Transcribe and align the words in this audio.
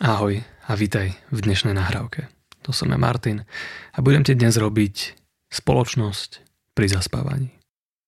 Ahoj 0.00 0.40
a 0.64 0.72
vítaj 0.80 1.12
v 1.28 1.44
dnešnej 1.44 1.76
nahrávke. 1.76 2.32
To 2.64 2.72
som 2.72 2.88
ja 2.88 2.96
Martin 2.96 3.44
a 3.92 4.00
budem 4.00 4.24
ti 4.24 4.32
dnes 4.32 4.56
robiť 4.56 5.12
spoločnosť 5.52 6.30
pri 6.72 6.88
zaspávaní. 6.88 7.52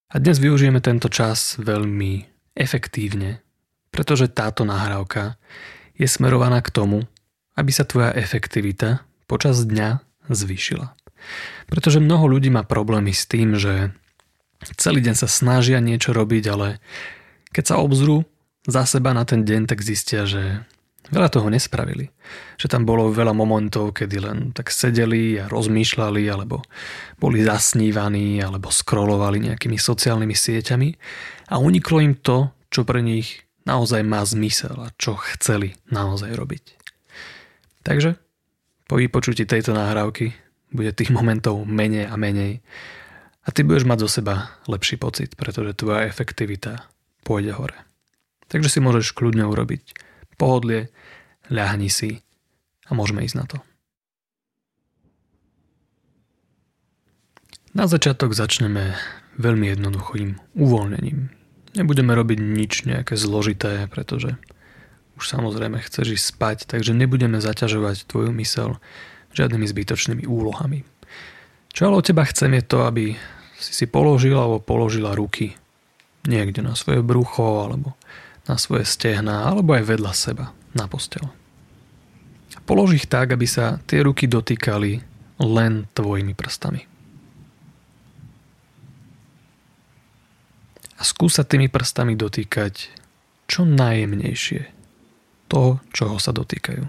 A 0.09 0.17
dnes 0.17 0.41
využijeme 0.41 0.81
tento 0.81 1.13
čas 1.13 1.61
veľmi 1.61 2.25
efektívne, 2.57 3.45
pretože 3.93 4.33
táto 4.33 4.65
nahrávka 4.65 5.37
je 5.93 6.09
smerovaná 6.09 6.65
k 6.65 6.73
tomu, 6.73 7.05
aby 7.61 7.69
sa 7.69 7.85
tvoja 7.85 8.17
efektivita 8.17 9.05
počas 9.29 9.61
dňa 9.61 10.01
zvýšila. 10.33 10.97
Pretože 11.69 12.01
mnoho 12.01 12.25
ľudí 12.25 12.49
má 12.49 12.65
problémy 12.65 13.13
s 13.13 13.29
tým, 13.29 13.61
že 13.61 13.93
celý 14.81 15.05
deň 15.05 15.13
sa 15.13 15.29
snažia 15.29 15.77
niečo 15.77 16.17
robiť, 16.17 16.45
ale 16.57 16.81
keď 17.53 17.77
sa 17.77 17.85
obzrú 17.85 18.25
za 18.65 18.89
seba 18.89 19.13
na 19.13 19.29
ten 19.29 19.45
deň, 19.45 19.69
tak 19.69 19.85
zistia, 19.85 20.25
že 20.25 20.65
Veľa 21.13 21.29
toho 21.29 21.53
nespravili. 21.53 22.09
Že 22.57 22.73
tam 22.73 22.83
bolo 22.89 23.13
veľa 23.13 23.37
momentov, 23.37 23.93
kedy 23.93 24.17
len 24.17 24.39
tak 24.57 24.73
sedeli 24.73 25.37
a 25.37 25.45
rozmýšľali, 25.45 26.25
alebo 26.33 26.65
boli 27.21 27.45
zasnívaní, 27.45 28.41
alebo 28.41 28.73
scrollovali 28.73 29.53
nejakými 29.53 29.77
sociálnymi 29.77 30.33
sieťami 30.33 30.89
a 31.53 31.61
uniklo 31.61 32.01
im 32.01 32.17
to, 32.17 32.49
čo 32.73 32.89
pre 32.89 33.05
nich 33.05 33.45
naozaj 33.69 34.01
má 34.01 34.25
zmysel 34.25 34.73
a 34.81 34.89
čo 34.97 35.21
chceli 35.37 35.77
naozaj 35.93 36.33
robiť. 36.33 36.65
Takže 37.85 38.17
po 38.89 38.97
vypočutí 38.97 39.45
tejto 39.45 39.77
nahrávky 39.77 40.33
bude 40.73 40.97
tých 40.97 41.13
momentov 41.13 41.69
menej 41.69 42.09
a 42.09 42.17
menej 42.17 42.65
a 43.45 43.53
ty 43.53 43.69
budeš 43.69 43.85
mať 43.85 43.99
zo 44.01 44.09
seba 44.09 44.57
lepší 44.65 44.97
pocit, 44.97 45.37
pretože 45.37 45.77
tvoja 45.77 46.09
efektivita 46.09 46.89
pôjde 47.21 47.53
hore. 47.53 47.77
Takže 48.49 48.73
si 48.73 48.79
môžeš 48.81 49.13
kľudne 49.13 49.45
urobiť 49.45 50.12
pohodlie, 50.43 50.91
ľahni 51.47 51.87
si 51.87 52.19
a 52.91 52.99
môžeme 52.99 53.23
ísť 53.23 53.37
na 53.39 53.47
to. 53.47 53.59
Na 57.73 57.87
začiatok 57.87 58.35
začneme 58.35 58.99
veľmi 59.39 59.71
jednoduchým 59.71 60.37
uvoľnením. 60.59 61.31
Nebudeme 61.73 62.13
robiť 62.13 62.39
nič 62.43 62.85
nejaké 62.85 63.17
zložité, 63.17 63.89
pretože 63.89 64.37
už 65.17 65.25
samozrejme 65.25 65.81
chceš 65.81 66.21
ísť 66.21 66.27
spať, 66.37 66.59
takže 66.69 66.93
nebudeme 66.93 67.41
zaťažovať 67.41 68.11
tvoju 68.11 68.35
mysel 68.43 68.77
žiadnymi 69.33 69.65
zbytočnými 69.65 70.25
úlohami. 70.29 70.85
Čo 71.73 71.89
ale 71.89 72.03
od 72.03 72.05
teba 72.05 72.29
chcem 72.29 72.53
je 72.61 72.65
to, 72.69 72.85
aby 72.85 73.17
si 73.57 73.73
si 73.73 73.87
položil 73.89 74.37
alebo 74.37 74.61
položila 74.61 75.17
ruky 75.17 75.57
niekde 76.29 76.61
na 76.61 76.77
svoje 76.77 77.01
brucho 77.01 77.65
alebo 77.65 77.97
na 78.47 78.59
svoje 78.59 78.87
stehná 78.89 79.47
alebo 79.47 79.75
aj 79.77 79.87
vedľa 79.87 80.13
seba 80.13 80.51
na 80.75 80.91
postel. 80.91 81.23
Polož 82.63 82.95
ich 82.95 83.11
tak, 83.11 83.35
aby 83.35 83.47
sa 83.47 83.83
tie 83.91 84.07
ruky 84.07 84.31
dotýkali 84.31 85.03
len 85.43 85.91
tvojimi 85.93 86.33
prstami. 86.33 86.87
A 90.97 91.03
skúsa 91.03 91.43
tými 91.43 91.67
prstami 91.67 92.15
dotýkať 92.15 92.95
čo 93.51 93.67
najjemnejšie 93.67 94.63
toho, 95.51 95.83
čoho 95.91 96.17
sa 96.23 96.31
dotýkajú. 96.31 96.87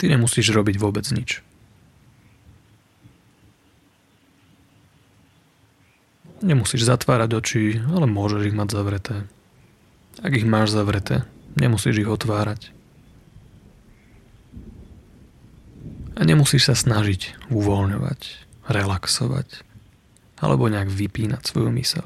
Ty 0.00 0.04
nemusíš 0.08 0.50
robiť 0.50 0.80
vôbec 0.80 1.04
nič. 1.12 1.44
Nemusíš 6.44 6.84
zatvárať 6.84 7.30
oči, 7.40 7.80
ale 7.88 8.04
môžeš 8.04 8.52
ich 8.52 8.56
mať 8.56 8.68
zavreté. 8.76 9.16
Ak 10.20 10.36
ich 10.36 10.44
máš 10.44 10.76
zavreté, 10.76 11.24
nemusíš 11.56 12.04
ich 12.04 12.10
otvárať. 12.10 12.68
A 16.14 16.20
nemusíš 16.22 16.68
sa 16.68 16.76
snažiť 16.76 17.48
uvoľňovať, 17.48 18.20
relaxovať 18.68 19.64
alebo 20.44 20.68
nejak 20.68 20.92
vypínať 20.92 21.42
svoju 21.48 21.72
mysel. 21.80 22.04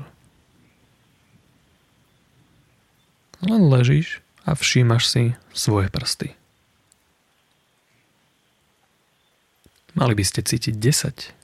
Len 3.43 3.63
ležíš 3.67 4.23
a 4.47 4.55
všímaš 4.55 5.05
si 5.11 5.25
svoje 5.51 5.91
prsty. 5.91 6.39
Mali 9.99 10.15
by 10.15 10.25
ste 10.27 10.47
cítiť 10.47 10.75
10 10.79 11.35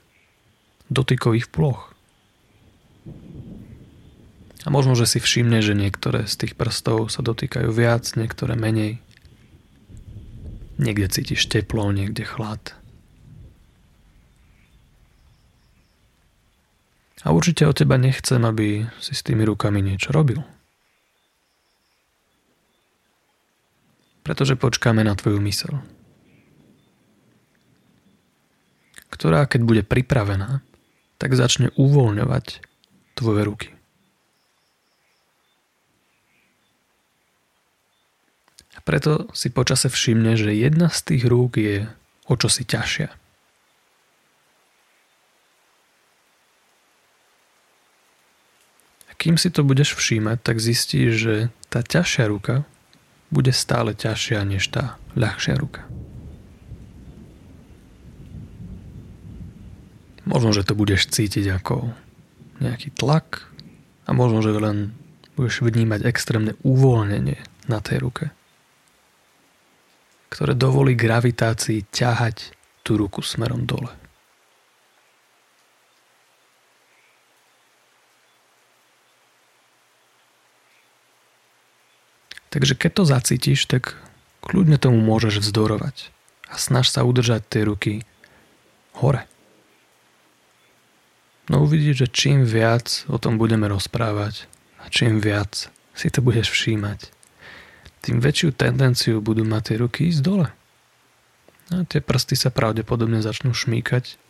dotykových 0.87 1.51
ploch. 1.51 1.94
A 4.65 4.73
možno, 4.73 4.97
že 4.97 5.05
si 5.05 5.21
všimne, 5.21 5.61
že 5.61 5.77
niektoré 5.77 6.25
z 6.25 6.41
tých 6.41 6.53
prstov 6.57 7.13
sa 7.13 7.21
dotýkajú 7.21 7.69
viac, 7.69 8.09
niektoré 8.17 8.57
menej. 8.57 8.97
Niekde 10.81 11.07
cítiš 11.07 11.45
teplo, 11.45 11.93
niekde 11.93 12.25
chlad. 12.25 12.73
A 17.21 17.29
určite 17.29 17.69
od 17.69 17.77
teba 17.77 18.01
nechcem, 18.01 18.41
aby 18.41 18.89
si 18.97 19.13
s 19.13 19.21
tými 19.21 19.45
rukami 19.45 19.85
niečo 19.85 20.09
robil. 20.09 20.41
Pretože 24.25 24.57
počkáme 24.57 25.05
na 25.05 25.13
tvoju 25.13 25.37
mysel. 25.45 25.77
Ktorá, 29.13 29.45
keď 29.45 29.61
bude 29.61 29.83
pripravená, 29.85 30.65
tak 31.21 31.37
začne 31.37 31.69
uvoľňovať 31.77 32.65
tvoje 33.13 33.41
ruky. 33.45 33.74
Preto 38.85 39.25
si 39.33 39.49
počase 39.49 39.89
všimne, 39.89 40.37
že 40.37 40.53
jedna 40.53 40.93
z 40.93 40.99
tých 41.01 41.23
rúk 41.25 41.57
je 41.57 41.89
o 42.29 42.33
čosi 42.37 42.61
ťažšia. 42.69 43.09
A 49.09 49.11
kým 49.17 49.41
si 49.41 49.49
to 49.49 49.65
budeš 49.65 49.97
všímať, 49.97 50.37
tak 50.37 50.61
zistíš, 50.61 51.11
že 51.17 51.35
tá 51.73 51.81
ťažšia 51.81 52.29
ruka 52.29 52.61
bude 53.33 53.49
stále 53.49 53.97
ťažšia 53.97 54.45
než 54.45 54.69
tá 54.69 55.01
ľahšia 55.17 55.57
ruka. 55.57 55.81
Možno, 60.29 60.53
že 60.53 60.61
to 60.61 60.77
budeš 60.77 61.09
cítiť 61.09 61.57
ako 61.57 61.89
nejaký 62.61 62.93
tlak 62.93 63.49
a 64.05 64.13
možno, 64.13 64.45
že 64.45 64.53
len 64.53 64.93
budeš 65.33 65.65
vnímať 65.65 66.05
extrémne 66.05 66.53
uvoľnenie 66.61 67.41
na 67.65 67.81
tej 67.81 67.97
ruke 68.05 68.25
ktoré 70.29 70.57
dovolí 70.57 70.97
gravitácii 70.97 71.87
ťahať 71.89 72.53
tú 72.85 72.97
ruku 73.01 73.25
smerom 73.25 73.65
dole. 73.65 73.89
Takže 82.55 82.79
keď 82.79 82.91
to 82.95 83.03
zacítiš, 83.03 83.67
tak 83.67 83.99
kľudne 84.39 84.79
tomu 84.79 85.03
môžeš 85.03 85.43
vzdorovať 85.43 86.07
a 86.47 86.55
snaž 86.55 86.87
sa 86.87 87.03
udržať 87.03 87.43
tie 87.51 87.67
ruky 87.67 87.93
hore. 88.95 89.27
No 91.51 91.67
uvidíš, 91.67 92.07
že 92.07 92.07
čím 92.07 92.47
viac 92.47 93.03
o 93.11 93.19
tom 93.19 93.35
budeme 93.35 93.67
rozprávať 93.67 94.47
a 94.79 94.87
čím 94.87 95.19
viac 95.19 95.67
si 95.93 96.07
to 96.07 96.23
budeš 96.23 96.47
všímať, 96.47 97.11
tým 98.05 98.21
väčšiu 98.21 98.53
tendenciu 98.53 99.17
budú 99.17 99.41
mať 99.41 99.73
tie 99.73 99.75
ruky 99.81 99.99
ísť 100.13 100.21
dole. 100.21 100.47
A 101.73 101.81
tie 101.89 101.97
prsty 101.97 102.37
sa 102.37 102.53
pravdepodobne 102.53 103.25
začnú 103.25 103.57
šmýkať 103.57 104.21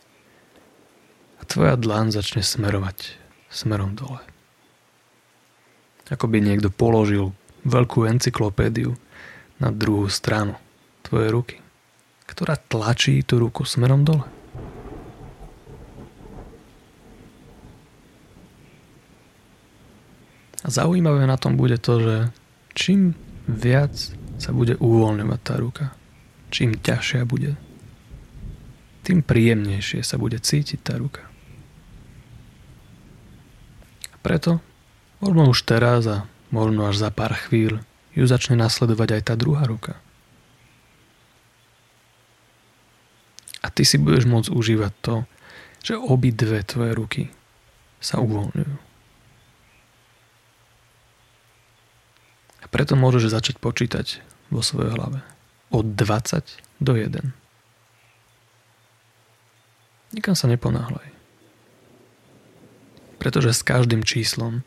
a 1.36 1.42
tvoja 1.44 1.76
dlan 1.76 2.08
začne 2.08 2.40
smerovať 2.40 3.20
smerom 3.52 3.92
dole. 3.92 4.24
Ako 6.08 6.24
by 6.24 6.40
niekto 6.40 6.72
položil 6.72 7.36
veľkú 7.68 8.08
encyklopédiu 8.08 8.96
na 9.60 9.68
druhú 9.68 10.08
stranu 10.08 10.56
tvojej 11.04 11.28
ruky, 11.28 11.56
ktorá 12.24 12.56
tlačí 12.56 13.20
tú 13.20 13.36
ruku 13.36 13.68
smerom 13.68 14.08
dole. 14.08 14.24
A 20.64 20.72
zaujímavé 20.72 21.28
na 21.28 21.36
tom 21.36 21.60
bude 21.60 21.76
to, 21.76 22.00
že 22.00 22.16
čím 22.74 23.14
viac 23.46 23.94
sa 24.36 24.50
bude 24.52 24.76
uvoľňovať 24.76 25.40
tá 25.40 25.54
ruka. 25.56 25.86
Čím 26.50 26.78
ťažšia 26.78 27.26
bude, 27.26 27.58
tým 29.06 29.22
príjemnejšie 29.22 30.02
sa 30.02 30.18
bude 30.18 30.38
cítiť 30.38 30.82
tá 30.82 30.98
ruka. 30.98 31.22
Preto, 34.22 34.58
možno 35.22 35.46
už 35.46 35.62
teraz 35.62 36.02
a 36.10 36.26
možno 36.50 36.90
až 36.90 36.98
za 36.98 37.10
pár 37.14 37.34
chvíľ, 37.34 37.82
ju 38.18 38.24
začne 38.26 38.58
nasledovať 38.58 39.20
aj 39.20 39.22
tá 39.30 39.34
druhá 39.38 39.62
ruka. 39.62 39.94
A 43.62 43.70
ty 43.70 43.86
si 43.86 43.98
budeš 43.98 44.26
môcť 44.26 44.50
užívať 44.50 44.92
to, 45.02 45.16
že 45.86 45.94
obidve 45.94 46.58
tvoje 46.66 46.92
ruky 46.98 47.22
sa 48.02 48.18
uvoľňujú. 48.18 48.74
Preto 52.70 52.98
môžeš 52.98 53.30
začať 53.32 53.56
počítať 53.62 54.20
vo 54.50 54.62
svojej 54.62 54.94
hlave. 54.94 55.22
Od 55.74 55.96
20 55.98 56.82
do 56.82 56.92
1. 56.94 57.34
Nikam 60.14 60.36
sa 60.38 60.46
neponáhľaj. 60.46 61.10
Pretože 63.18 63.56
s 63.56 63.66
každým 63.66 64.06
číslom 64.06 64.62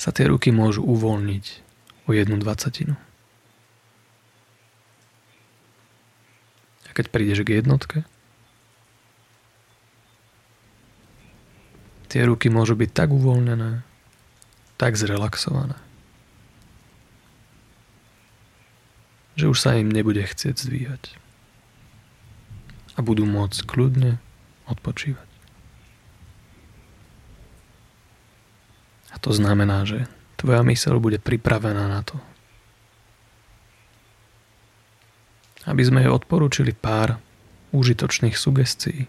sa 0.00 0.10
tie 0.10 0.24
ruky 0.24 0.48
môžu 0.48 0.80
uvoľniť 0.80 1.44
o 2.08 2.16
jednu 2.16 2.40
dvacatinu. 2.40 2.96
A 6.88 6.90
keď 6.96 7.12
prídeš 7.12 7.44
k 7.44 7.60
jednotke, 7.60 8.08
tie 12.10 12.26
ruky 12.26 12.50
môžu 12.50 12.74
byť 12.74 12.90
tak 12.90 13.14
uvoľnené, 13.14 13.86
tak 14.74 14.98
zrelaxované, 14.98 15.78
že 19.40 19.48
už 19.48 19.56
sa 19.56 19.80
im 19.80 19.88
nebude 19.88 20.20
chcieť 20.20 20.60
zdvíhať. 20.60 21.16
A 22.94 23.00
budú 23.00 23.24
môcť 23.24 23.64
kľudne 23.64 24.20
odpočívať. 24.68 25.28
A 29.10 29.16
to 29.16 29.32
znamená, 29.32 29.88
že 29.88 30.04
tvoja 30.36 30.60
myseľ 30.60 31.00
bude 31.00 31.16
pripravená 31.16 31.88
na 31.88 32.04
to, 32.04 32.20
aby 35.64 35.82
sme 35.84 36.04
jej 36.04 36.12
odporúčili 36.12 36.76
pár 36.76 37.16
užitočných 37.72 38.36
sugestií, 38.36 39.08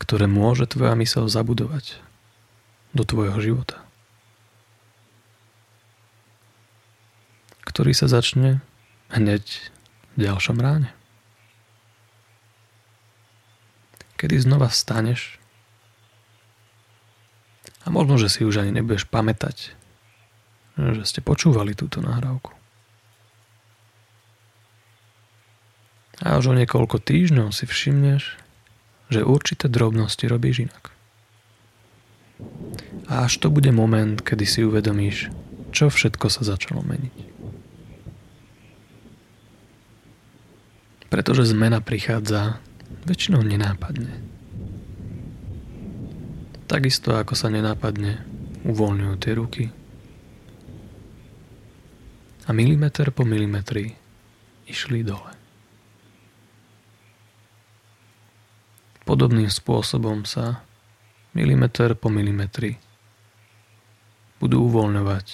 ktoré 0.00 0.26
môže 0.26 0.66
tvoja 0.66 0.98
mysel 0.98 1.30
zabudovať 1.30 2.02
do 2.90 3.06
tvojho 3.06 3.38
života. 3.38 3.89
Ktorý 7.70 7.94
sa 7.94 8.10
začne 8.10 8.58
hneď 9.14 9.46
v 10.18 10.26
ďalšom 10.26 10.58
ráne. 10.58 10.90
Kedy 14.18 14.42
znova 14.42 14.66
vstaneš 14.66 15.38
a 17.86 17.88
možno, 17.88 18.20
že 18.20 18.28
si 18.28 18.44
už 18.44 18.60
ani 18.60 18.74
nebudeš 18.74 19.08
pamätať, 19.08 19.72
že 20.76 21.02
ste 21.06 21.24
počúvali 21.24 21.72
túto 21.72 22.04
nahrávku. 22.04 22.52
A 26.20 26.36
už 26.36 26.52
o 26.52 26.58
niekoľko 26.58 27.00
týždňov 27.00 27.48
si 27.56 27.64
všimneš, 27.64 28.36
že 29.08 29.24
určité 29.24 29.72
drobnosti 29.72 30.28
robíš 30.28 30.68
inak. 30.68 30.92
A 33.08 33.24
až 33.24 33.40
to 33.40 33.48
bude 33.48 33.72
moment, 33.72 34.20
kedy 34.20 34.44
si 34.44 34.60
uvedomíš, 34.60 35.32
čo 35.72 35.88
všetko 35.88 36.28
sa 36.28 36.44
začalo 36.44 36.84
meniť. 36.84 37.29
Pretože 41.10 41.50
zmena 41.50 41.82
prichádza 41.82 42.62
väčšinou 43.04 43.42
nenápadne. 43.42 44.14
Takisto 46.70 47.18
ako 47.18 47.34
sa 47.34 47.50
nenápadne 47.50 48.22
uvoľňujú 48.62 49.14
tie 49.18 49.32
ruky. 49.34 49.64
A 52.46 52.54
milimeter 52.54 53.10
po 53.10 53.26
milimetri 53.26 53.90
išli 54.70 55.02
dole. 55.02 55.34
Podobným 59.02 59.50
spôsobom 59.50 60.22
sa 60.22 60.62
milimeter 61.34 61.98
po 61.98 62.06
milimetri 62.06 62.78
budú 64.38 64.70
uvoľňovať 64.70 65.26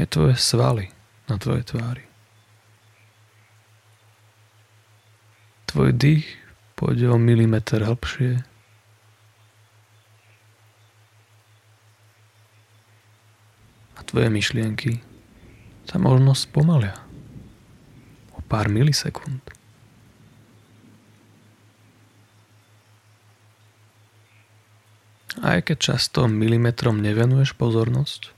aj 0.00 0.04
tvoje 0.08 0.34
svaly 0.40 0.88
na 1.28 1.36
tvojej 1.36 1.64
tvári. 1.68 2.13
Tvoj 5.74 5.90
dých 5.90 6.22
pôjde 6.78 7.10
o 7.10 7.18
milimeter 7.18 7.82
hlbšie 7.82 8.38
a 13.98 14.00
tvoje 14.06 14.30
myšlienky 14.30 15.02
sa 15.82 15.98
možno 15.98 16.30
spomalia 16.38 16.94
o 18.38 18.40
pár 18.46 18.70
milisekúnd. 18.70 19.42
Aj 25.42 25.58
keď 25.58 25.76
často 25.90 26.30
milimetrom 26.30 27.02
nevenuješ 27.02 27.58
pozornosť, 27.58 28.30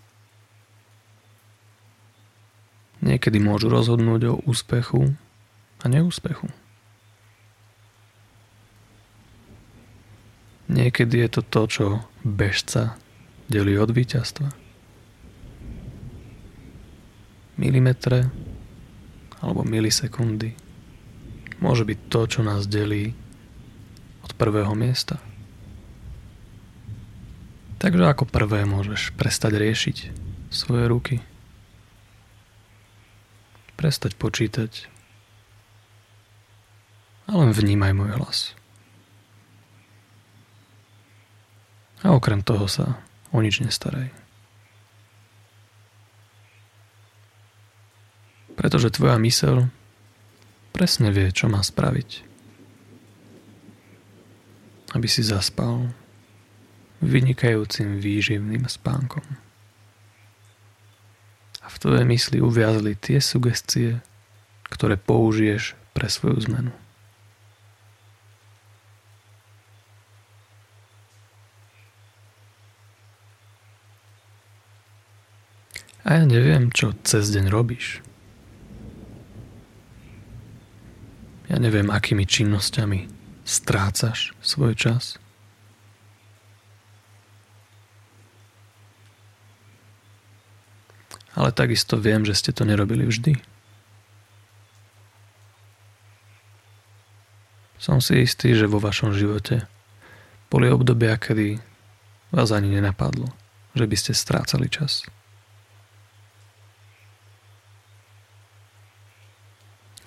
niekedy 3.04 3.36
môžu 3.44 3.68
rozhodnúť 3.68 4.20
o 4.24 4.40
úspechu 4.48 5.12
a 5.84 5.92
neúspechu. 5.92 6.48
Niekedy 10.66 11.22
je 11.22 11.28
to 11.30 11.40
to, 11.46 11.62
čo 11.70 11.86
bežca 12.26 12.98
delí 13.46 13.78
od 13.78 13.94
víťazstva. 13.94 14.50
Milimetre 17.56 18.28
alebo 19.38 19.62
milisekundy 19.62 20.58
môže 21.62 21.86
byť 21.86 21.98
to, 22.10 22.20
čo 22.26 22.40
nás 22.42 22.66
delí 22.66 23.14
od 24.26 24.34
prvého 24.34 24.74
miesta. 24.74 25.22
Takže 27.78 28.08
ako 28.08 28.24
prvé 28.26 28.66
môžeš 28.66 29.14
prestať 29.14 29.62
riešiť 29.62 29.96
svoje 30.50 30.84
ruky. 30.90 31.16
Prestať 33.78 34.18
počítať. 34.18 34.90
A 37.28 37.36
len 37.36 37.52
vnímaj 37.52 37.92
môj 37.92 38.10
hlas. 38.16 38.38
A 42.06 42.14
okrem 42.14 42.38
toho 42.38 42.70
sa 42.70 43.02
o 43.34 43.42
nič 43.42 43.58
nestaraj. 43.58 44.14
Pretože 48.54 48.94
tvoja 48.94 49.18
mysel 49.18 49.66
presne 50.70 51.10
vie, 51.10 51.34
čo 51.34 51.50
má 51.50 51.66
spraviť. 51.66 52.22
Aby 54.94 55.10
si 55.10 55.26
zaspal 55.26 55.90
vynikajúcim 57.02 57.98
výživným 57.98 58.70
spánkom. 58.70 59.26
A 61.58 61.66
v 61.66 61.76
tvojej 61.82 62.06
mysli 62.06 62.38
uviazli 62.38 62.94
tie 62.94 63.18
sugestie, 63.18 63.98
ktoré 64.70 64.94
použiješ 64.94 65.74
pre 65.90 66.06
svoju 66.06 66.46
zmenu. 66.46 66.72
A 76.06 76.22
ja 76.22 76.24
neviem, 76.24 76.70
čo 76.70 76.94
cez 77.02 77.34
deň 77.34 77.50
robíš. 77.50 77.98
Ja 81.50 81.58
neviem, 81.58 81.90
akými 81.90 82.22
činnosťami 82.22 83.10
strácaš 83.42 84.34
svoj 84.38 84.78
čas. 84.78 85.18
ale 91.36 91.52
takisto 91.52 92.00
viem, 92.00 92.24
že 92.24 92.32
ste 92.32 92.50
to 92.50 92.64
nerobili 92.64 93.04
vždy. 93.04 93.36
Som 97.76 98.00
si 98.00 98.24
istý, 98.24 98.56
že 98.56 98.66
vo 98.66 98.80
vašom 98.80 99.12
živote 99.12 99.68
boli 100.48 100.72
obdobia, 100.72 101.20
kedy 101.20 101.60
vás 102.32 102.50
ani 102.50 102.72
nenapadlo, 102.72 103.28
že 103.76 103.84
by 103.84 103.96
ste 104.00 104.16
strácali 104.16 104.72
čas. 104.72 105.04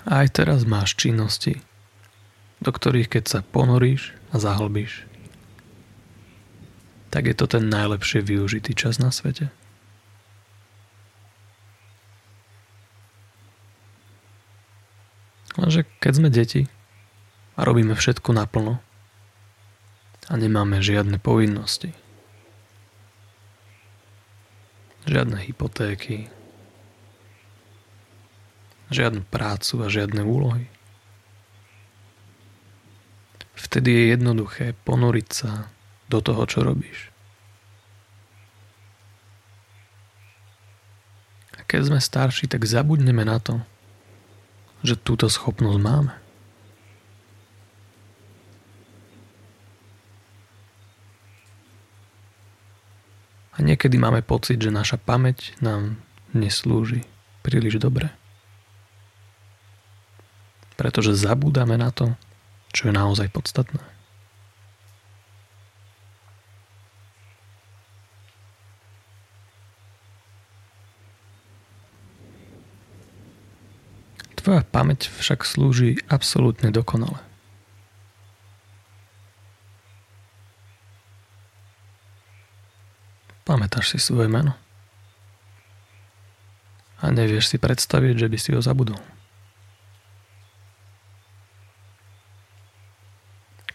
Aj 0.10 0.26
teraz 0.26 0.66
máš 0.66 0.98
činnosti, 0.98 1.62
do 2.58 2.74
ktorých 2.74 3.14
keď 3.14 3.24
sa 3.30 3.40
ponoríš 3.46 4.18
a 4.34 4.42
zahlbíš, 4.42 5.06
tak 7.14 7.30
je 7.30 7.38
to 7.38 7.46
ten 7.46 7.70
najlepšie 7.70 8.26
využitý 8.26 8.74
čas 8.74 8.98
na 8.98 9.14
svete. 9.14 9.54
Lenže 15.62 15.86
keď 16.02 16.14
sme 16.18 16.34
deti 16.34 16.66
a 17.54 17.62
robíme 17.62 17.94
všetko 17.94 18.34
naplno 18.34 18.82
a 20.26 20.34
nemáme 20.34 20.82
žiadne 20.82 21.22
povinnosti, 21.22 21.94
žiadne 25.06 25.38
hypotéky, 25.38 26.34
žiadnu 28.90 29.26
prácu 29.30 29.74
a 29.82 29.88
žiadne 29.88 30.22
úlohy. 30.26 30.66
Vtedy 33.54 33.90
je 33.92 34.04
jednoduché 34.18 34.66
ponoriť 34.88 35.28
sa 35.30 35.70
do 36.10 36.20
toho, 36.24 36.44
čo 36.50 36.66
robíš. 36.66 37.10
keď 41.70 41.82
sme 41.86 42.00
starší, 42.02 42.50
tak 42.50 42.66
zabudneme 42.66 43.22
na 43.22 43.38
to, 43.38 43.62
že 44.82 44.98
túto 44.98 45.30
schopnosť 45.30 45.78
máme. 45.78 46.16
A 53.54 53.62
niekedy 53.62 54.02
máme 54.02 54.26
pocit, 54.26 54.58
že 54.58 54.74
naša 54.74 54.98
pamäť 54.98 55.54
nám 55.62 56.02
neslúži 56.34 57.06
príliš 57.46 57.78
dobre. 57.78 58.10
Pretože 60.80 61.12
zabúdame 61.12 61.76
na 61.76 61.92
to, 61.92 62.16
čo 62.72 62.88
je 62.88 62.96
naozaj 62.96 63.28
podstatné. 63.36 63.84
Tvoja 74.40 74.64
pamäť 74.64 75.12
však 75.20 75.44
slúži 75.44 76.00
absolútne 76.08 76.72
dokonale. 76.72 77.20
Pamätáš 83.44 83.92
si 83.92 84.00
svoje 84.00 84.32
meno? 84.32 84.56
A 87.04 87.12
nevieš 87.12 87.52
si 87.52 87.58
predstaviť, 87.60 88.16
že 88.16 88.28
by 88.32 88.38
si 88.40 88.56
ho 88.56 88.64
zabudol. 88.64 89.19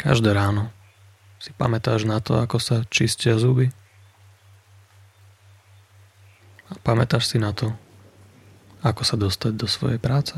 Každé 0.05 0.37
ráno 0.37 0.69
si 1.41 1.49
pamätáš 1.57 2.05
na 2.05 2.21
to, 2.21 2.37
ako 2.37 2.61
sa 2.61 2.85
čistia 2.93 3.41
zuby. 3.41 3.73
A 6.69 6.77
pamätáš 6.85 7.33
si 7.33 7.41
na 7.41 7.57
to, 7.57 7.73
ako 8.85 9.01
sa 9.01 9.17
dostať 9.17 9.53
do 9.57 9.65
svojej 9.65 9.97
práce. 9.97 10.37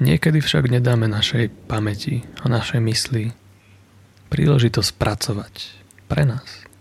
Niekedy 0.00 0.40
však 0.40 0.72
nedáme 0.72 1.12
našej 1.12 1.52
pamäti 1.68 2.24
a 2.40 2.48
našej 2.48 2.80
mysli 2.80 3.36
príležitosť 4.32 4.90
pracovať 4.96 5.54
pre 6.08 6.24
nás. 6.24 6.71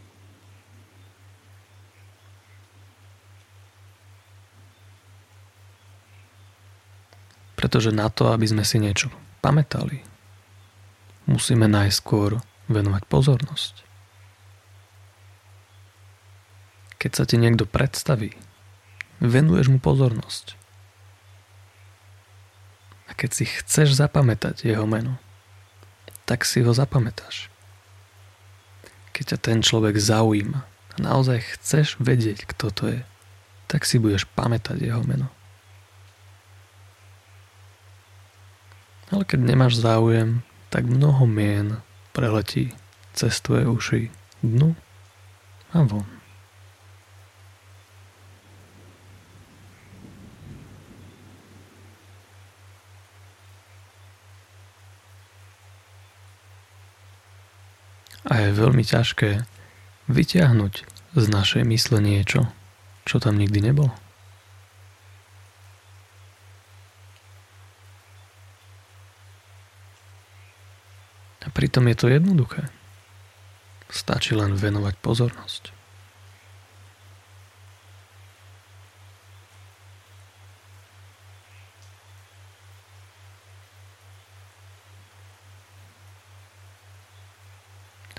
Pretože 7.71 7.95
na 7.95 8.11
to, 8.11 8.35
aby 8.35 8.43
sme 8.43 8.67
si 8.67 8.83
niečo 8.83 9.07
pamätali, 9.39 10.03
musíme 11.23 11.71
najskôr 11.71 12.43
venovať 12.67 13.07
pozornosť. 13.07 13.87
Keď 16.99 17.11
sa 17.15 17.23
ti 17.23 17.39
niekto 17.39 17.63
predstaví, 17.63 18.35
venuješ 19.23 19.71
mu 19.71 19.79
pozornosť. 19.79 20.59
A 23.07 23.15
keď 23.15 23.39
si 23.39 23.47
chceš 23.47 23.95
zapamätať 23.95 24.67
jeho 24.67 24.83
meno, 24.83 25.15
tak 26.27 26.43
si 26.43 26.59
ho 26.59 26.75
zapamätáš. 26.75 27.47
Keď 29.15 29.23
ťa 29.31 29.37
ten 29.47 29.63
človek 29.63 29.95
zaujíma 29.95 30.59
a 30.67 30.95
naozaj 30.99 31.55
chceš 31.55 31.95
vedieť, 32.03 32.51
kto 32.51 32.67
to 32.75 32.83
je, 32.99 33.01
tak 33.71 33.87
si 33.87 33.95
budeš 33.95 34.27
pamätať 34.27 34.75
jeho 34.75 35.07
meno. 35.07 35.31
Ale 39.12 39.27
keď 39.27 39.39
nemáš 39.44 39.75
záujem, 39.75 40.39
tak 40.72 40.88
mnoho 40.88 41.27
mien 41.27 41.84
preletí 42.15 42.72
cez 43.12 43.44
tvoje 43.44 43.68
uši 43.68 44.01
dnu 44.39 44.72
a 45.75 45.84
von. 45.84 46.08
A 58.32 58.48
je 58.48 58.56
veľmi 58.56 58.88
ťažké 58.88 59.44
vyťahnuť 60.08 60.74
z 61.20 61.25
našej 61.27 61.68
mysle 61.68 62.00
niečo, 62.00 62.48
čo 63.03 63.20
tam 63.20 63.36
nikdy 63.36 63.60
nebolo. 63.60 63.91
Pritom 71.51 71.88
je 71.91 71.96
to 71.96 72.08
jednoduché. 72.08 72.67
Stačí 73.91 74.36
len 74.36 74.55
venovať 74.55 74.96
pozornosť. 75.03 75.81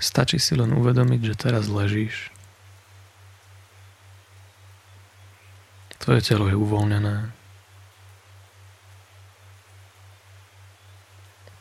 Stačí 0.03 0.37
si 0.37 0.53
len 0.53 0.75
uvedomiť, 0.77 1.21
že 1.25 1.39
teraz 1.39 1.71
ležíš. 1.71 2.29
Tvoje 6.03 6.21
telo 6.21 6.51
je 6.51 6.59
uvoľnené. 6.59 7.31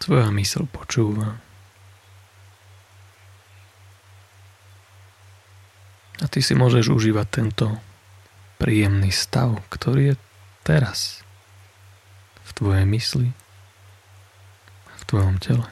Tvoja 0.02 0.34
mysl 0.34 0.66
počúva. 0.66 1.38
Ty 6.32 6.40
si 6.40 6.56
môžeš 6.56 6.88
užívať 6.88 7.26
tento 7.28 7.76
príjemný 8.56 9.12
stav, 9.12 9.60
ktorý 9.68 10.16
je 10.16 10.16
teraz 10.64 11.20
v 12.48 12.50
tvojej 12.56 12.86
mysli, 12.88 13.28
v 14.96 15.02
tvojom 15.04 15.36
tele. 15.36 15.68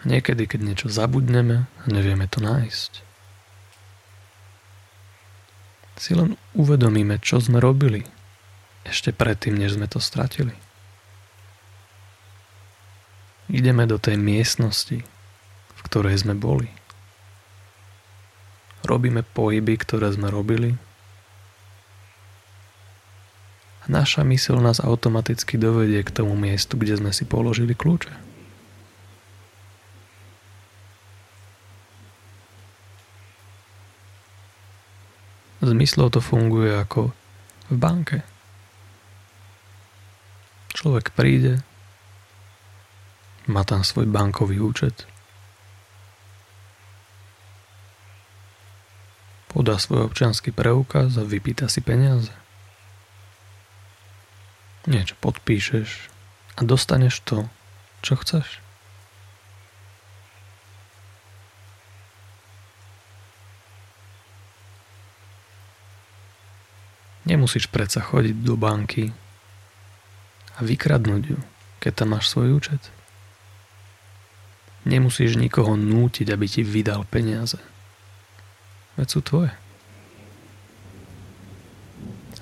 Niekedy, 0.00 0.48
keď 0.48 0.60
niečo 0.64 0.88
zabudneme 0.88 1.68
a 1.68 1.84
nevieme 1.92 2.24
to 2.24 2.40
nájsť, 2.40 3.04
si 6.00 6.16
len 6.16 6.40
uvedomíme, 6.56 7.20
čo 7.20 7.36
sme 7.36 7.60
robili 7.60 8.08
ešte 8.88 9.12
predtým, 9.12 9.60
než 9.60 9.76
sme 9.76 9.84
to 9.84 10.00
stratili. 10.00 10.56
Ideme 13.50 13.82
do 13.90 13.98
tej 13.98 14.14
miestnosti, 14.14 15.02
v 15.74 15.80
ktorej 15.82 16.22
sme 16.22 16.38
boli. 16.38 16.70
Robíme 18.86 19.26
pohyby, 19.26 19.74
ktoré 19.74 20.14
sme 20.14 20.30
robili. 20.30 20.78
A 23.82 23.90
naša 23.90 24.22
mysl 24.22 24.62
nás 24.62 24.78
automaticky 24.78 25.58
dovedie 25.58 26.00
k 26.06 26.14
tomu 26.14 26.38
miestu, 26.38 26.78
kde 26.78 27.02
sme 27.02 27.10
si 27.10 27.26
položili 27.26 27.74
kľúče. 27.74 28.30
zmyslov 35.60 36.16
to 36.16 36.20
funguje 36.24 36.72
ako 36.72 37.12
v 37.68 37.76
banke. 37.76 38.18
Človek 40.72 41.12
príde, 41.12 41.60
má 43.48 43.64
tam 43.64 43.86
svoj 43.86 44.10
bankový 44.10 44.60
účet, 44.60 45.08
podá 49.50 49.76
svoj 49.76 50.06
občianský 50.06 50.54
preukaz 50.54 51.18
a 51.18 51.26
vypýta 51.26 51.66
si 51.66 51.82
peniaze. 51.82 52.32
Niečo 54.86 55.18
podpíšeš 55.20 56.08
a 56.56 56.60
dostaneš 56.64 57.20
to, 57.26 57.44
čo 58.00 58.16
chceš. 58.16 58.48
Nemusíš 67.28 67.68
predsa 67.70 68.00
chodiť 68.00 68.42
do 68.42 68.56
banky 68.58 69.12
a 70.56 70.60
vykradnúť 70.64 71.22
ju, 71.30 71.38
keď 71.78 71.92
tam 71.94 72.16
máš 72.16 72.32
svoj 72.32 72.58
účet. 72.58 72.80
Nemusíš 74.88 75.36
nikoho 75.36 75.76
nútiť, 75.76 76.32
aby 76.32 76.46
ti 76.48 76.64
vydal 76.64 77.04
peniaze. 77.04 77.60
Veď 78.96 79.08
sú 79.08 79.20
tvoje. 79.20 79.52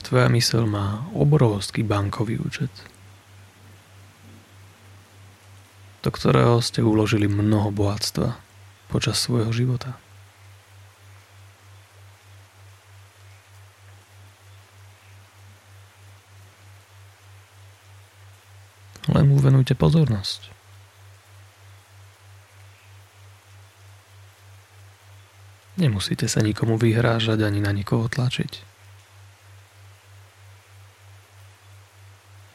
Tvoja 0.06 0.30
mysel 0.32 0.64
má 0.64 1.04
obrovský 1.12 1.84
bankový 1.84 2.40
účet, 2.40 2.72
do 6.00 6.08
ktorého 6.08 6.64
ste 6.64 6.80
uložili 6.80 7.28
mnoho 7.28 7.68
bohatstva 7.68 8.40
počas 8.88 9.20
svojho 9.20 9.52
života. 9.52 10.00
Len 19.12 19.28
uvenujte 19.32 19.72
pozornosť. 19.76 20.57
Nemusíte 25.78 26.26
sa 26.26 26.42
nikomu 26.42 26.74
vyhrážať 26.74 27.38
ani 27.46 27.62
na 27.62 27.70
nikoho 27.70 28.10
tlačiť. 28.10 28.66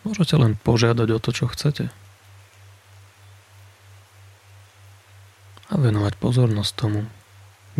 Môžete 0.04 0.36
len 0.36 0.60
požiadať 0.60 1.08
o 1.16 1.20
to, 1.24 1.32
čo 1.32 1.48
chcete. 1.48 1.88
A 5.72 5.74
venovať 5.80 6.20
pozornosť 6.20 6.72
tomu, 6.76 7.08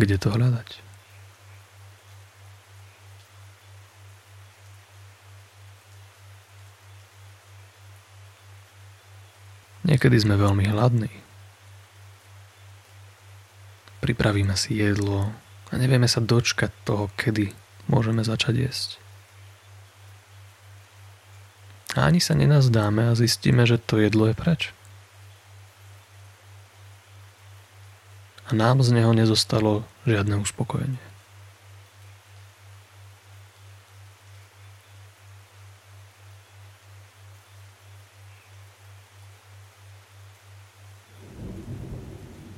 kde 0.00 0.16
to 0.16 0.32
hľadať. 0.32 0.80
Niekedy 9.84 10.16
sme 10.16 10.40
veľmi 10.40 10.64
hladní. 10.72 11.23
Pripravíme 14.04 14.52
si 14.52 14.76
jedlo 14.76 15.32
a 15.72 15.74
nevieme 15.80 16.04
sa 16.04 16.20
dočkať 16.20 16.68
toho, 16.84 17.08
kedy 17.16 17.56
môžeme 17.88 18.20
začať 18.20 18.68
jesť. 18.68 18.90
A 21.96 22.04
ani 22.04 22.20
sa 22.20 22.36
nenazdáme 22.36 23.08
a 23.08 23.16
zistíme, 23.16 23.64
že 23.64 23.80
to 23.80 23.96
jedlo 23.96 24.28
je 24.28 24.36
preč. 24.36 24.76
A 28.44 28.52
nám 28.52 28.84
z 28.84 28.92
neho 28.92 29.16
nezostalo 29.16 29.88
žiadne 30.04 30.36
uspokojenie. 30.36 31.13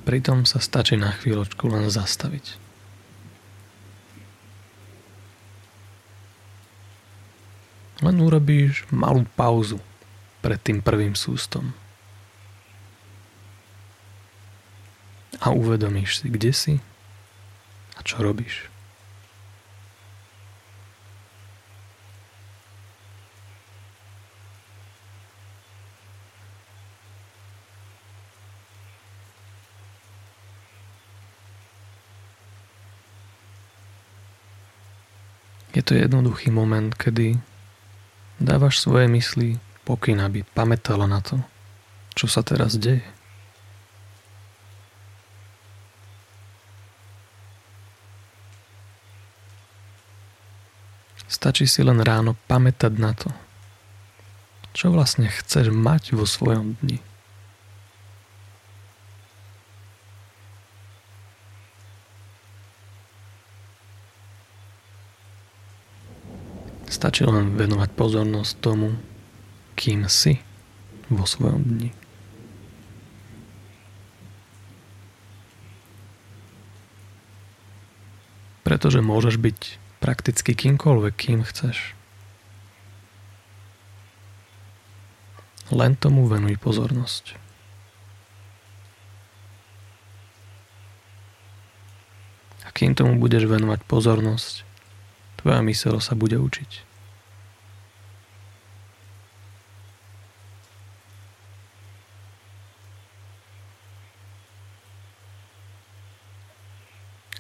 Pritom 0.07 0.47
sa 0.47 0.63
stačí 0.63 0.95
na 0.95 1.11
chvíľočku 1.11 1.67
len 1.67 1.91
zastaviť. 1.91 2.63
Len 8.07 8.17
urobíš 8.23 8.87
malú 8.95 9.27
pauzu 9.35 9.83
pred 10.47 10.63
tým 10.63 10.79
prvým 10.79 11.19
sústom. 11.19 11.75
A 15.43 15.51
uvedomíš 15.51 16.23
si, 16.23 16.31
kde 16.31 16.55
si 16.55 16.75
a 17.99 18.01
čo 18.07 18.23
robíš. 18.23 18.76
Je 35.87 35.95
to 35.95 36.03
jednoduchý 36.03 36.51
moment, 36.51 36.91
kedy 36.99 37.39
dávaš 38.43 38.83
svoje 38.83 39.07
mysli 39.07 39.55
pokyn, 39.87 40.19
aby 40.19 40.43
pamätala 40.43 41.07
na 41.07 41.23
to, 41.23 41.39
čo 42.19 42.27
sa 42.27 42.43
teraz 42.43 42.75
deje. 42.75 43.07
Stačí 51.31 51.71
si 51.71 51.87
len 51.87 52.03
ráno 52.03 52.35
pamätať 52.51 52.93
na 52.99 53.15
to, 53.15 53.31
čo 54.75 54.91
vlastne 54.91 55.31
chceš 55.31 55.71
mať 55.71 56.19
vo 56.19 56.27
svojom 56.27 56.75
dni. 56.83 56.99
Stačí 66.97 67.29
len 67.29 67.61
venovať 67.61 67.93
pozornosť 67.93 68.57
tomu, 68.65 68.97
kým 69.77 70.09
si 70.09 70.41
vo 71.13 71.29
svojom 71.29 71.61
dni. 71.61 71.93
Pretože 78.65 79.05
môžeš 79.05 79.37
byť 79.37 79.59
prakticky 80.01 80.57
kýmkoľvek, 80.57 81.13
kým 81.13 81.45
chceš. 81.45 81.93
Len 85.69 86.01
tomu 86.01 86.25
venuj 86.25 86.57
pozornosť. 86.57 87.37
A 92.65 92.73
kým 92.73 92.97
tomu 92.97 93.21
budeš 93.21 93.45
venovať 93.45 93.85
pozornosť, 93.85 94.65
tvoja 95.47 95.63
mysel 95.63 96.03
sa 96.03 96.19
bude 96.19 96.43
učiť. 96.43 96.83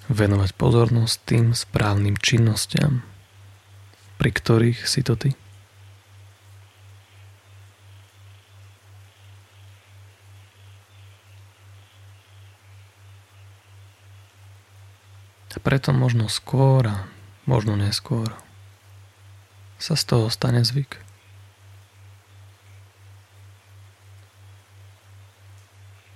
Venovať 0.06 0.54
pozornosť 0.54 1.16
tým 1.26 1.46
správnym 1.50 2.14
činnostiam, 2.22 3.02
pri 4.22 4.30
ktorých 4.30 4.86
si 4.86 5.02
to 5.02 5.18
ty. 5.18 5.34
A 15.50 15.58
preto 15.58 15.90
možno 15.90 16.30
skôr 16.30 17.15
možno 17.46 17.78
neskôr, 17.78 18.34
sa 19.78 19.94
z 19.94 20.04
toho 20.04 20.26
stane 20.28 20.66
zvyk. 20.66 20.98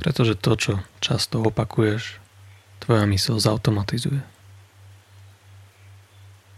Pretože 0.00 0.34
to, 0.34 0.52
čo 0.56 0.72
často 0.98 1.44
opakuješ, 1.44 2.18
tvoja 2.80 3.04
mysl 3.04 3.36
zautomatizuje. 3.36 4.24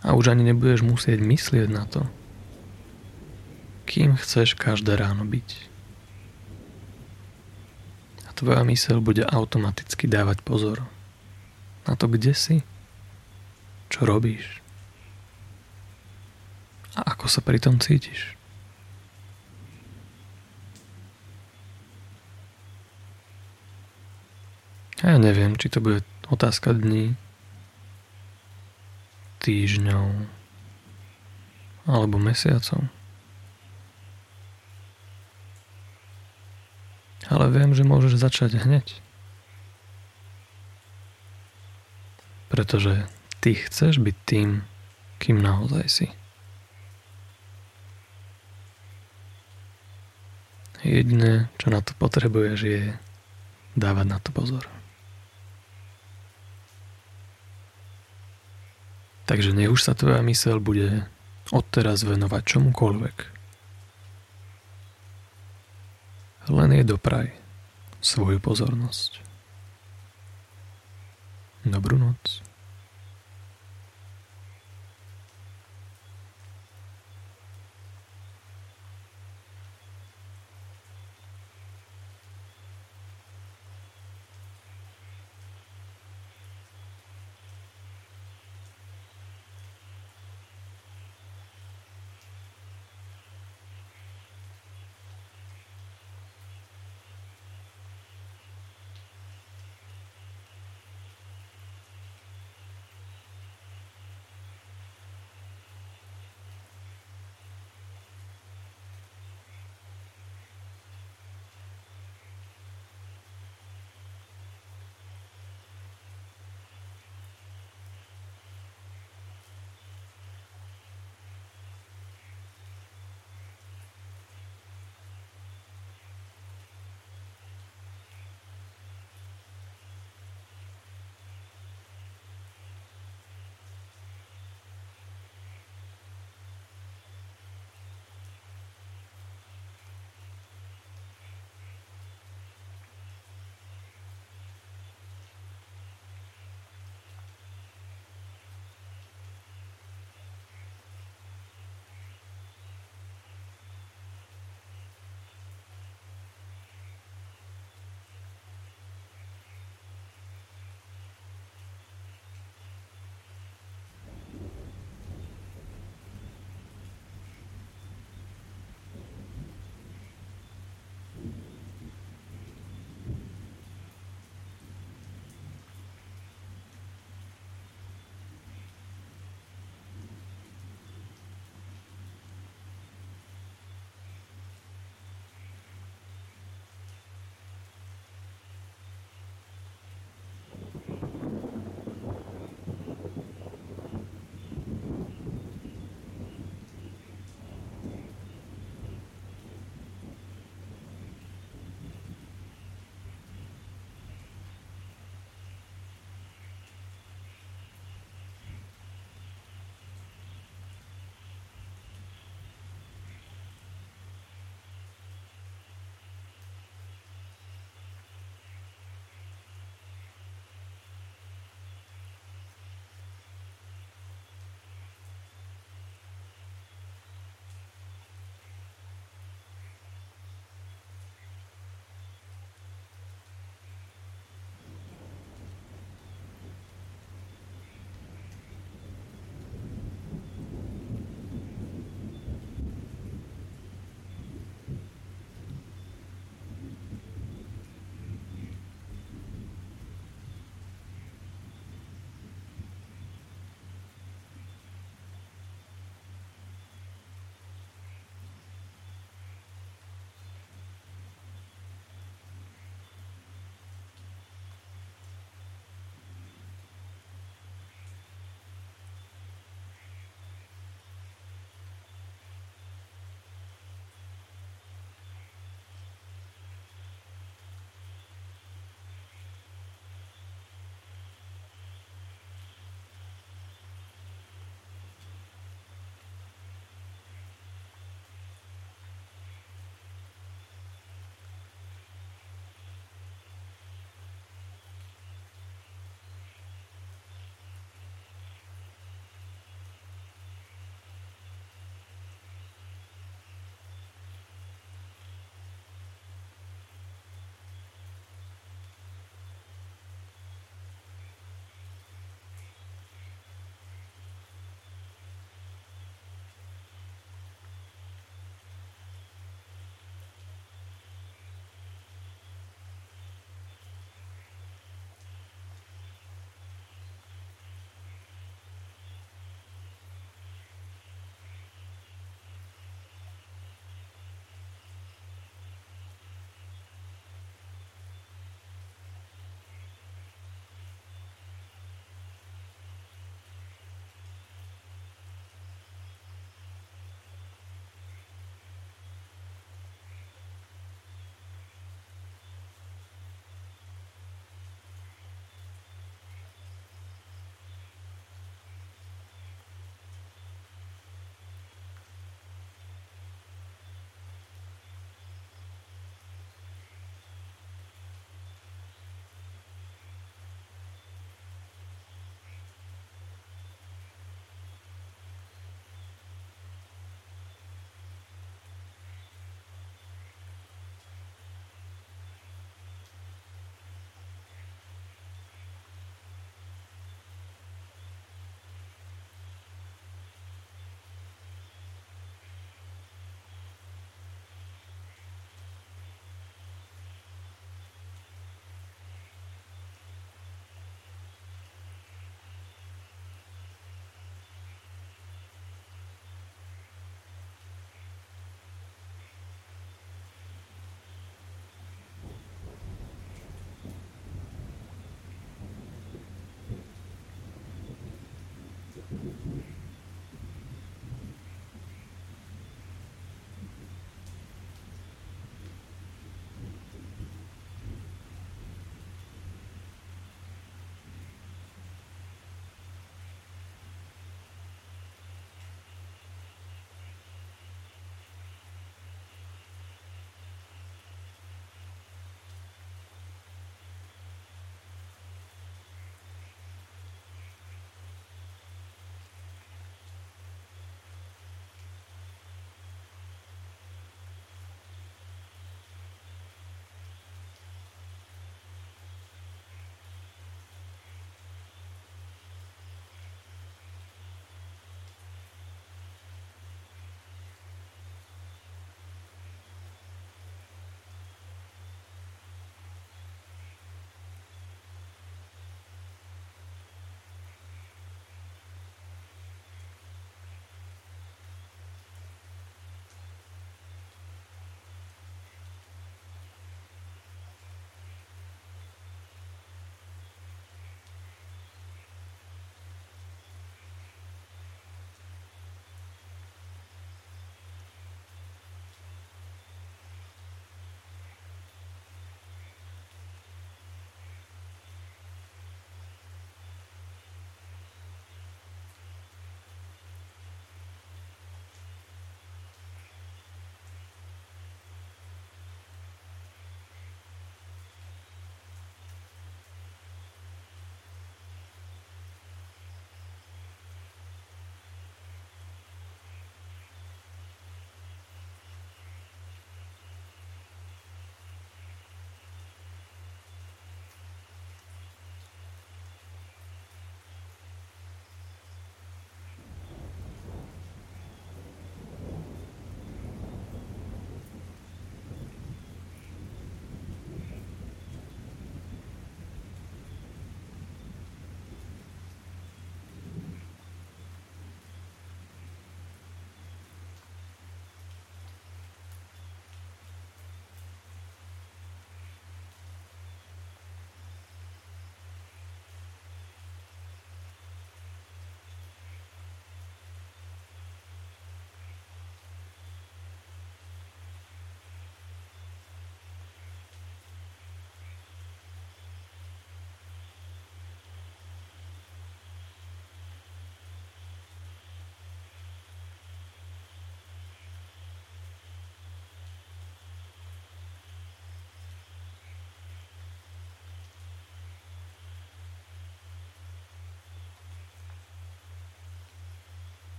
A 0.00 0.16
už 0.16 0.32
ani 0.32 0.48
nebudeš 0.48 0.80
musieť 0.80 1.20
myslieť 1.20 1.68
na 1.68 1.84
to, 1.84 2.08
kým 3.84 4.16
chceš 4.16 4.56
každé 4.56 4.96
ráno 4.96 5.28
byť. 5.28 5.48
A 8.24 8.30
tvoja 8.32 8.64
mysel 8.64 9.04
bude 9.04 9.22
automaticky 9.28 10.08
dávať 10.08 10.40
pozor 10.40 10.82
na 11.84 11.94
to, 11.94 12.08
kde 12.08 12.32
si 12.32 12.56
čo 13.96 14.04
robíš? 14.04 14.60
A 17.00 17.16
ako 17.16 17.32
sa 17.32 17.40
pri 17.40 17.56
tom 17.56 17.80
cítiš? 17.80 18.36
A 25.00 25.16
ja 25.16 25.18
neviem, 25.20 25.56
či 25.56 25.72
to 25.72 25.80
bude 25.80 26.04
otázka 26.28 26.76
dní, 26.76 27.16
týždňov 29.40 30.28
alebo 31.88 32.20
mesiacov. 32.20 32.84
Ale 37.32 37.48
viem, 37.48 37.72
že 37.72 37.80
môžeš 37.80 38.20
začať 38.20 38.60
hneď. 38.60 39.00
Pretože 42.52 43.08
ty 43.40 43.54
chceš 43.56 44.02
byť 44.02 44.16
tým, 44.24 44.62
kým 45.18 45.40
naozaj 45.40 45.86
si. 45.88 46.08
Jediné, 50.86 51.50
čo 51.58 51.74
na 51.74 51.82
to 51.82 51.96
potrebuješ, 51.98 52.58
je 52.62 52.82
dávať 53.74 54.06
na 54.06 54.18
to 54.22 54.30
pozor. 54.30 54.64
Takže 59.26 59.50
nech 59.50 59.66
už 59.66 59.82
sa 59.82 59.98
tvoja 59.98 60.22
mysel 60.22 60.62
bude 60.62 61.02
odteraz 61.50 62.06
venovať 62.06 62.42
čomukoľvek. 62.46 63.16
Len 66.46 66.70
je 66.78 66.84
dopraj 66.86 67.34
svoju 67.98 68.38
pozornosť. 68.38 69.18
Dobrú 71.66 71.98
noc. 71.98 72.45